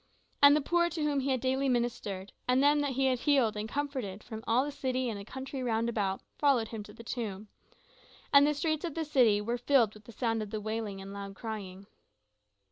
[0.41, 3.55] And the poor to whom he had daily ministered, and them that he had healed
[3.55, 7.03] and comforted from all the city and the country round about followed him to the
[7.03, 7.49] tomb;
[8.33, 11.13] and the streets of the city were filled with the sound of the wailing and
[11.13, 11.85] loud crying.